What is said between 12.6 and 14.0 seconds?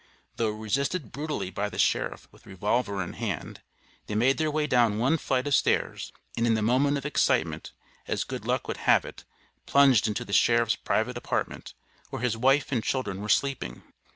and children were sleeping.